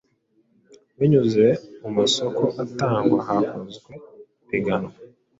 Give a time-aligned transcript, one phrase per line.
[0.99, 1.45] binyuze
[1.81, 3.91] mu masoko atangwa hakozwe
[4.43, 4.91] ipiganwa.